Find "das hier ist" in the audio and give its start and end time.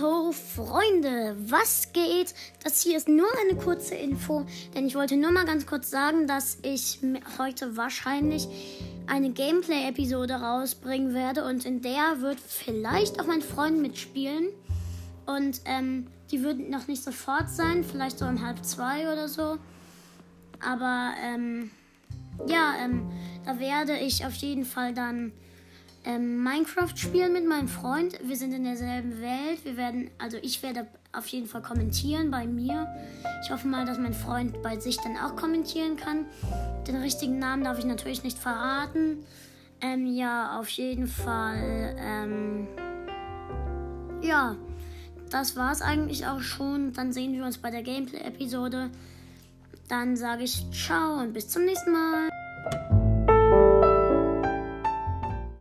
2.64-3.06